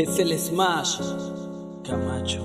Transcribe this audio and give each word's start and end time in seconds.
es 0.00 0.18
el 0.18 0.38
Smash 0.38 0.98
Camacho. 1.84 2.42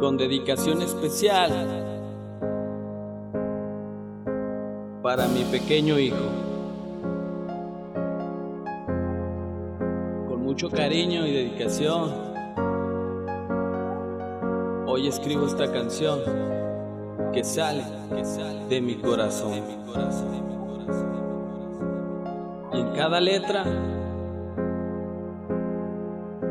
Con 0.00 0.16
dedicación 0.16 0.82
especial 0.82 1.50
para 5.02 5.28
mi 5.28 5.44
pequeño 5.44 5.98
hijo. 5.98 6.16
Con 10.28 10.42
mucho 10.42 10.68
cariño 10.68 11.26
y 11.26 11.32
dedicación, 11.32 12.10
hoy 14.86 15.06
escribo 15.08 15.46
esta 15.46 15.72
canción 15.72 16.20
que 17.32 17.44
sale. 17.44 17.84
De 18.68 18.80
mi 18.80 18.96
corazón. 18.96 20.59
Cada 23.00 23.18
letra 23.18 23.64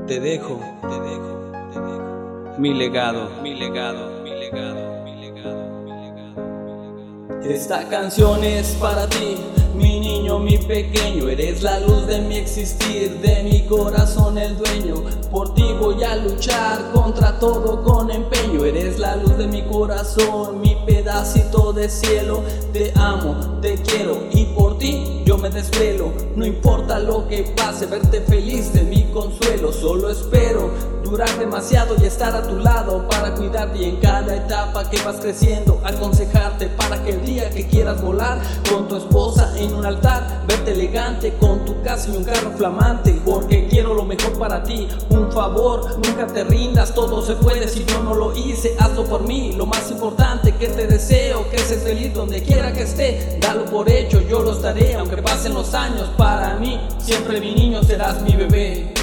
te 0.08 0.20
dejo, 0.20 0.60
te 0.82 1.00
dejo, 1.00 1.52
te 1.72 1.80
dejo 1.80 2.56
mi 2.58 2.74
legado, 2.74 3.30
mi 3.44 3.54
legado, 3.54 4.24
mi 4.24 4.32
legado, 4.32 5.04
mi 5.04 5.16
legado, 5.22 5.84
mi 5.84 5.92
legado. 5.92 7.42
Esta 7.44 7.88
canción 7.88 8.44
es 8.44 8.70
para 8.82 9.08
ti, 9.08 9.38
mi 9.76 10.00
niño, 10.00 10.40
mi 10.40 10.58
pequeño, 10.58 11.30
eres 11.30 11.62
la 11.62 11.82
luz 11.82 12.08
de 12.08 12.20
mi 12.22 12.38
existir, 12.38 13.20
de 13.20 13.44
mi 13.44 13.68
corazón 13.68 14.40
el 14.40 14.58
dueño. 14.58 15.04
Por 15.30 15.54
ti 15.54 15.66
voy 15.80 16.04
a 16.04 16.16
luchar 16.16 16.80
contra 16.92 17.38
todo 17.38 17.84
con 17.84 18.10
empeño, 18.10 18.66
eres 18.66 18.98
la 18.98 19.18
luz 19.18 19.38
de 19.38 19.46
mi 19.46 19.62
corazón, 19.62 20.62
mi 20.62 20.76
pedacito 20.88 21.74
de 21.74 21.88
cielo. 21.90 22.42
Te 22.74 22.92
amo, 22.96 23.60
te 23.62 23.76
quiero 23.76 24.18
y 24.32 24.46
por 24.46 24.80
ti 24.80 25.20
me 25.42 25.50
desvelo, 25.50 26.12
no 26.36 26.46
importa 26.46 27.00
lo 27.00 27.28
que 27.28 27.44
pase, 27.56 27.86
verte 27.86 28.22
feliz 28.22 28.74
de 28.74 28.84
mi 28.84 29.04
consuelo, 29.06 29.72
solo 29.72 30.10
espero 30.10 30.70
durar 31.10 31.40
demasiado 31.40 31.96
y 32.00 32.06
estar 32.06 32.36
a 32.36 32.44
tu 32.44 32.58
lado 32.58 33.08
para 33.08 33.34
cuidarte. 33.34 33.80
Y 33.80 33.86
en 33.86 33.96
cada 33.98 34.36
etapa 34.36 34.90
que 34.90 35.02
vas 35.02 35.18
creciendo, 35.18 35.82
aconsejarte 35.84 36.68
para 36.68 37.04
que 37.04 37.12
el 37.12 37.26
día 37.26 37.50
que 37.50 37.68
quieras 37.68 38.02
volar 38.02 38.40
con 38.70 38.88
tu 38.88 38.98
esposa 38.98 39.54
en 39.58 39.74
un 39.74 39.86
altar, 39.86 40.44
verte 40.48 40.72
elegante 40.72 41.34
con 41.40 41.66
tu 41.66 41.82
casa 41.82 42.10
y 42.10 42.18
un 42.18 42.24
carro 42.24 42.52
flamante, 42.56 43.20
porque 43.26 43.68
quiero 43.68 43.94
lo 43.94 44.04
mejor 44.04 44.38
para 44.38 44.64
ti, 44.64 44.88
un 45.10 45.32
favor, 45.32 45.98
nunca 46.06 46.28
te 46.28 46.44
rindas, 46.44 46.94
todo 46.94 47.26
se 47.26 47.36
puede. 47.36 47.68
Si 47.68 47.86
yo 47.86 48.04
no 48.04 48.14
lo 48.14 48.36
hice, 48.36 48.76
hazlo 48.80 49.06
por 49.06 49.24
mí, 49.24 49.54
lo 49.54 49.66
más 49.66 49.90
importante 49.90 50.54
que 50.56 50.68
te 50.68 50.86
deseo, 50.86 51.50
que 51.50 51.58
seas 51.58 51.84
feliz 51.84 52.14
donde 52.14 52.44
quiera 52.44 52.72
que 52.72 52.84
esté, 52.84 53.40
dalo 53.42 53.66
por 53.66 53.90
hecho, 53.90 54.22
yo 54.22 54.42
lo 54.42 54.52
estaré, 54.52 54.96
aunque 54.96 55.16
pasen 55.40 55.54
los 55.54 55.74
años, 55.74 56.10
para 56.18 56.56
mí 56.56 56.78
siempre 56.98 57.40
mi 57.40 57.56
niño 57.56 57.82
serás 57.82 58.22
mi 58.24 58.34
bebé. 58.34 58.94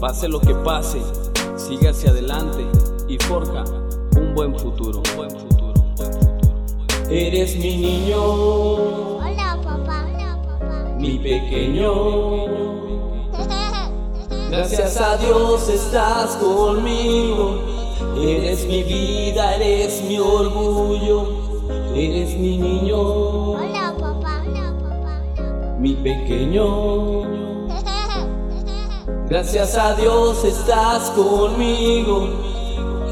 Pase 0.00 0.26
lo 0.26 0.40
que 0.40 0.52
pase, 0.52 1.00
sigue 1.54 1.88
hacia 1.88 2.10
adelante 2.10 2.66
y 3.08 3.16
forja 3.18 3.62
un 4.16 4.34
buen 4.34 4.58
futuro. 4.58 5.02
Un 5.08 5.16
buen 5.16 5.30
futuro, 5.30 5.72
un 5.78 5.96
buen 5.96 6.10
futuro. 6.10 7.08
Eres 7.08 7.54
mi 7.54 7.76
niño. 7.76 8.24
Hola 8.24 9.56
papá, 9.62 10.08
hola 10.12 10.42
papá. 10.42 10.96
Mi 10.98 11.16
pequeño. 11.16 11.92
Gracias 14.50 15.00
a 15.00 15.16
Dios 15.18 15.68
estás 15.68 16.34
conmigo. 16.38 17.60
Eres 18.18 18.66
mi 18.66 18.82
vida, 18.82 19.54
eres 19.54 20.02
mi 20.02 20.18
orgullo. 20.18 21.44
Eres 21.94 22.36
mi 22.36 22.58
niño. 22.58 22.98
Hola 22.98 23.54
papá, 23.56 23.62
hola 23.62 23.92
papá. 23.92 23.93
Mi 25.84 25.94
pequeño. 25.96 27.24
Gracias 29.28 29.76
a 29.76 29.94
Dios 29.94 30.42
estás 30.42 31.10
conmigo, 31.10 32.26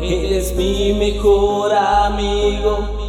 eres 0.01 0.57
mi 0.57 0.95
mejor 0.95 1.71
amigo. 1.75 3.02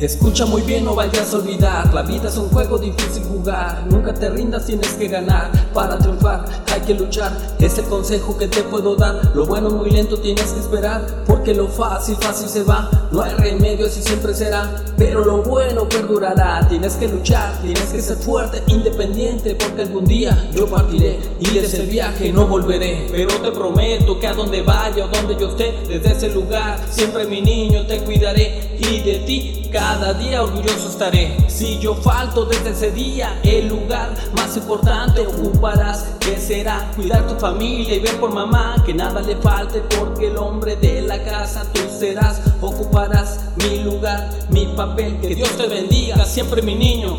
Escucha 0.00 0.46
muy 0.46 0.62
bien, 0.62 0.86
no 0.86 0.94
vayas 0.94 1.34
a 1.34 1.36
olvidar. 1.36 1.92
La 1.92 2.00
vida 2.00 2.30
es 2.30 2.36
un 2.38 2.48
juego 2.48 2.78
difícil 2.78 3.22
jugar. 3.24 3.84
Nunca 3.86 4.14
te 4.14 4.30
rindas, 4.30 4.64
tienes 4.64 4.94
que 4.94 5.08
ganar. 5.08 5.50
Para 5.74 5.98
triunfar 5.98 6.46
hay 6.72 6.80
que 6.80 6.94
luchar. 6.94 7.36
Es 7.58 7.76
el 7.76 7.84
consejo 7.84 8.38
que 8.38 8.48
te 8.48 8.62
puedo 8.62 8.96
dar. 8.96 9.20
Lo 9.34 9.44
bueno 9.44 9.68
muy 9.68 9.90
lento 9.90 10.18
tienes 10.18 10.52
que 10.52 10.60
esperar. 10.60 11.24
Porque 11.26 11.52
lo 11.52 11.68
fácil, 11.68 12.16
fácil 12.16 12.48
se 12.48 12.62
va. 12.62 12.88
No 13.12 13.20
hay 13.20 13.34
remedio, 13.34 13.88
así 13.88 14.00
siempre 14.00 14.32
será. 14.32 14.74
Pero 14.96 15.22
lo 15.22 15.42
bueno 15.42 15.86
perdurará. 15.86 16.66
Tienes 16.66 16.94
que 16.94 17.06
luchar, 17.06 17.60
tienes 17.60 17.92
que 17.92 18.00
ser 18.00 18.16
fuerte, 18.16 18.62
independiente. 18.68 19.54
Porque 19.54 19.82
algún 19.82 20.06
día 20.06 20.48
yo 20.54 20.66
partiré. 20.66 21.18
Y 21.40 21.50
desde 21.50 21.82
el 21.82 21.90
viaje 21.90 22.32
no 22.32 22.46
volveré. 22.46 23.06
Pero 23.10 23.34
te 23.42 23.52
prometo 23.52 24.18
que 24.18 24.26
a 24.26 24.32
donde 24.32 24.62
vaya 24.62 25.04
o 25.04 25.08
donde 25.08 25.36
yo 25.38 25.50
esté, 25.50 25.74
desde 25.86 26.12
ese 26.12 26.30
lugar, 26.30 26.80
siempre 26.88 27.26
mi 27.26 27.42
niño 27.42 27.86
te 27.86 27.98
cuidaré. 27.98 28.78
Y 28.80 29.00
de 29.00 29.18
ti 29.26 29.68
cada 29.70 29.89
día 30.18 30.42
orgulloso 30.42 30.88
estaré. 30.88 31.36
Si 31.48 31.78
yo 31.78 31.94
falto 31.94 32.44
desde 32.44 32.70
ese 32.70 32.90
día, 32.90 33.40
el 33.42 33.68
lugar 33.68 34.14
más 34.34 34.56
importante 34.56 35.26
ocuparás. 35.26 36.16
Que 36.20 36.36
será 36.36 36.90
cuidar 36.94 37.26
tu 37.26 37.34
familia 37.36 37.96
y 37.96 38.00
ver 38.00 38.18
por 38.20 38.32
mamá 38.32 38.76
que 38.84 38.94
nada 38.94 39.20
le 39.20 39.36
falte. 39.36 39.82
Porque 39.98 40.28
el 40.28 40.36
hombre 40.36 40.76
de 40.76 41.02
la 41.02 41.22
casa 41.22 41.64
tú 41.72 41.80
serás. 41.98 42.40
Ocuparás 42.60 43.40
mi 43.56 43.82
lugar, 43.82 44.30
mi 44.50 44.66
papel. 44.76 45.18
Que 45.20 45.34
Dios 45.34 45.50
te 45.56 45.66
bendiga, 45.66 46.24
siempre 46.24 46.62
mi 46.62 46.74
niño, 46.74 47.18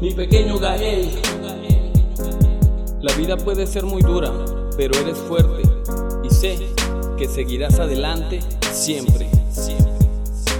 mi 0.00 0.12
pequeño 0.12 0.58
Gael. 0.58 1.10
La 3.00 3.14
vida 3.14 3.36
puede 3.36 3.66
ser 3.66 3.84
muy 3.84 4.02
dura, 4.02 4.30
pero 4.76 4.98
eres 5.00 5.16
fuerte 5.18 5.62
y 6.22 6.28
sé 6.28 6.58
que 7.16 7.26
seguirás 7.26 7.78
adelante 7.78 8.40
siempre. 8.72 9.29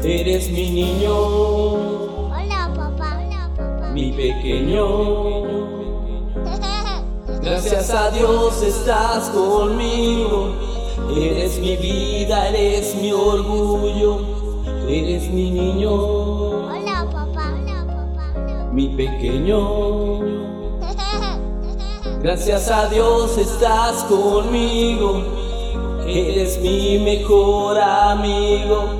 Eres 0.03 0.51
mi 0.51 0.71
niño, 0.71 1.13
Hola 1.15 2.73
papá, 2.75 3.21
hola 3.21 3.51
papá. 3.57 3.91
mi 3.93 4.13
pequeño. 4.13 4.87
Gracias 7.43 7.91
a 7.91 8.11
Dios 8.11 8.63
estás 8.63 9.29
conmigo. 9.31 10.55
Eres 11.15 11.59
mi 11.59 11.77
vida, 11.77 12.49
eres 12.49 12.95
mi 12.97 13.13
orgullo. 13.13 14.21
Eres 14.89 15.29
mi 15.31 15.51
niño, 15.51 15.93
Hola 15.93 17.07
papá, 17.13 17.55
hola 17.61 17.87
papá. 17.87 18.71
mi 18.73 18.89
pequeño. 18.97 20.21
Gracias 22.23 22.71
a 22.71 22.87
Dios 22.89 23.37
estás 23.37 24.05
conmigo. 24.05 25.23
Eres 26.07 26.59
mi 26.61 26.99
mejor 26.99 27.79
amigo. 27.79 29.00